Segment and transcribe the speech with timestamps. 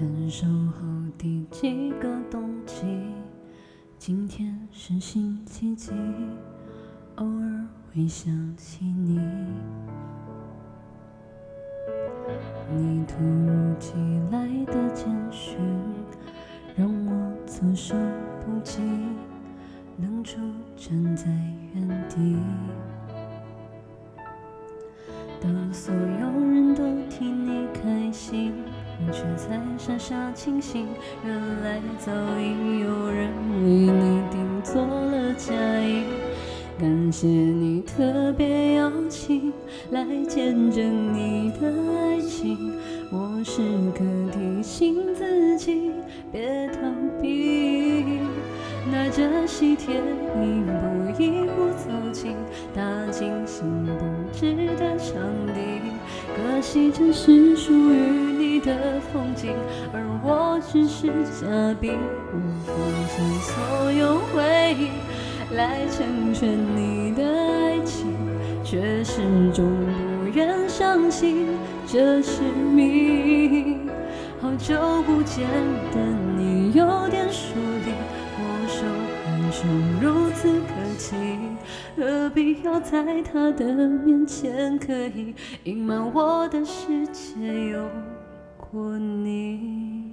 [0.00, 0.80] 分手后
[1.18, 2.86] 第几个冬季？
[3.98, 5.92] 今天是星期几？
[7.16, 9.20] 偶尔会想起你。
[12.74, 13.92] 你突如其
[14.32, 15.58] 来的简讯，
[16.74, 17.94] 让我措手
[18.42, 18.80] 不及，
[20.00, 20.38] 愣住
[20.78, 21.26] 站在
[21.74, 22.38] 原地。
[25.42, 28.54] 当所有人都替你开心，
[29.12, 30.86] 却在傻傻清醒。
[31.24, 33.28] 原来早已有人
[33.62, 36.04] 为你订做了嫁衣。
[36.78, 39.52] 感谢你特别邀请
[39.90, 42.72] 来见证你的爱情，
[43.10, 43.60] 我时
[43.94, 45.90] 刻提醒自己
[46.32, 46.80] 别逃
[47.20, 48.19] 避。
[49.12, 52.36] 这喜帖一步一步走进
[52.74, 52.80] 踏
[53.10, 55.20] 进心不知的场
[55.52, 55.80] 地，
[56.36, 57.96] 可惜这是属于
[58.38, 59.56] 你的风景，
[59.92, 61.98] 而我只是嘉宾，
[62.32, 63.50] 我放下
[63.82, 64.90] 所有回忆
[65.56, 68.06] 来成全你的爱情，
[68.62, 69.20] 却始
[69.52, 69.68] 终
[70.22, 71.48] 不愿相信
[71.86, 72.42] 这是
[72.72, 73.90] 命。
[74.40, 75.46] 好久不见
[75.92, 76.00] 的
[76.38, 77.54] 你有点疏
[77.84, 78.19] 离。
[79.50, 79.64] 手
[80.00, 81.16] 如此客气，
[81.96, 85.34] 何必要在他的面前刻意
[85.64, 87.90] 隐瞒我的世界有
[88.56, 90.09] 过你？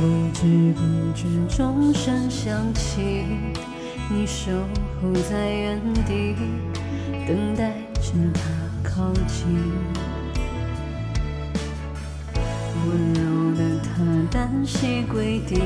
[0.00, 3.26] 不知不觉，钟声响起，
[4.08, 4.52] 你守
[5.02, 6.36] 候在原地，
[7.26, 9.48] 等待着他靠近。
[12.86, 13.88] 温柔的他
[14.30, 15.58] 单膝跪地，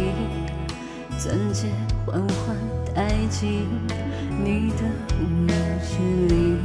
[1.19, 1.69] 钻戒
[2.07, 2.57] 缓缓
[2.95, 3.67] 戴进
[4.43, 4.83] 你的
[5.21, 5.49] 无名
[5.83, 6.57] 指里。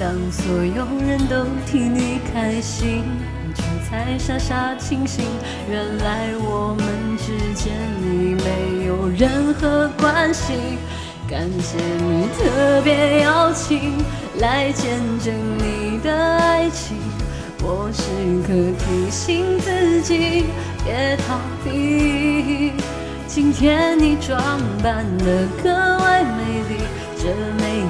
[0.00, 3.04] 当所有人都替你开心。
[3.54, 5.24] 却才傻傻清醒，
[5.70, 10.52] 原来我们之间已没有任何关系。
[11.28, 13.94] 感谢你特别邀请
[14.38, 16.96] 来见证你的爱情，
[17.62, 18.02] 我时
[18.46, 20.44] 刻提醒自己
[20.84, 22.72] 别逃避。
[23.26, 24.38] 今天你装
[24.82, 25.70] 扮得格
[26.04, 26.82] 外美丽，
[27.16, 27.28] 这
[27.64, 27.80] 美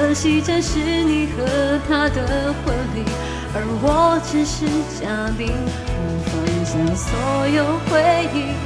[0.00, 3.04] 可惜这是你和他的婚礼，
[3.52, 4.64] 而我只是
[4.98, 5.52] 嘉宾。
[5.52, 6.32] 我放
[6.64, 8.00] 下所有回
[8.32, 8.56] 忆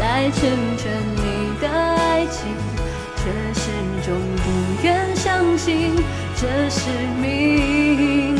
[0.00, 0.40] 来成
[0.76, 2.50] 全你的爱情，
[3.14, 3.22] 却
[3.54, 3.70] 始
[4.04, 4.44] 终不
[4.82, 5.94] 愿相信
[6.34, 6.90] 这是
[7.22, 8.36] 命。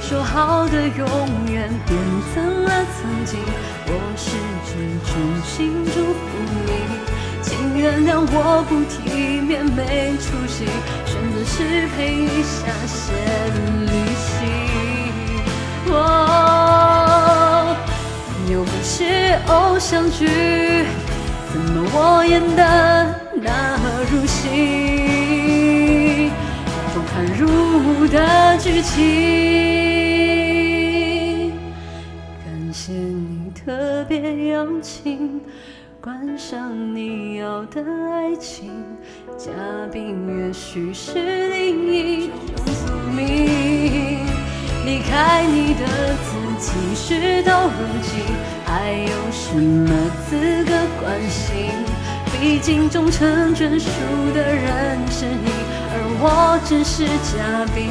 [0.00, 1.06] 说好的永
[1.52, 1.94] 远变
[2.32, 3.38] 成了曾经，
[3.86, 4.30] 我是
[4.64, 4.72] 只
[5.04, 5.12] 真
[5.44, 6.59] 心祝福你。
[8.00, 10.64] 原谅我不体面没出息，
[11.04, 13.04] 选择失陪一下线
[13.84, 14.24] 旅行。
[15.92, 17.76] 哦，
[18.50, 20.26] 又不是偶像剧，
[21.52, 24.48] 怎么我演的那么入戏？
[26.94, 27.46] 不堪入
[27.80, 28.98] 目的剧情，
[32.46, 35.42] 感谢你特别邀请。
[36.02, 38.72] 关上你要的爱情，
[39.36, 39.50] 嘉
[39.92, 42.34] 宾也许是另一种
[42.66, 44.24] 宿命。
[44.86, 45.84] 离开你的
[46.24, 48.24] 自己，事到如今，
[48.64, 49.90] 还有什么
[50.26, 51.68] 资格关心？
[52.32, 53.90] 毕竟终成眷属
[54.32, 55.50] 的人是你，
[55.92, 57.90] 而我只是嘉宾。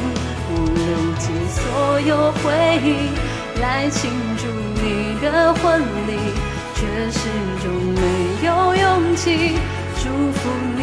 [0.50, 2.42] 我留起所有回
[2.84, 4.48] 忆，来庆祝
[4.82, 6.49] 你的婚礼。
[6.80, 7.20] 却始
[7.62, 8.02] 终没
[8.46, 9.60] 有勇气
[9.98, 10.80] 祝福你。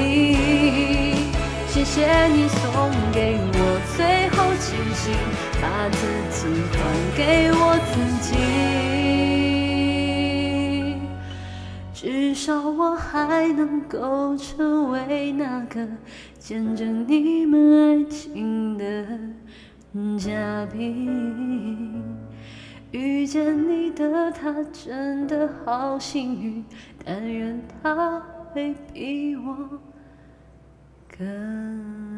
[1.68, 2.60] 谢谢你送
[3.14, 5.14] 给我最后清醒，
[5.62, 5.98] 把自
[6.30, 6.38] 己
[6.76, 6.78] 还
[7.16, 8.28] 给我自己。
[11.94, 15.80] 至少我还能够成为那个
[16.38, 18.84] 见证你们爱情的
[20.18, 22.15] 嘉宾。
[22.96, 26.64] 遇见你的他真的好幸运，
[27.04, 28.18] 但愿他
[28.52, 29.68] 会比我
[31.18, 32.15] 更。